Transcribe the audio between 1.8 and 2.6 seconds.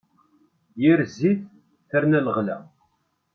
terna leɣla.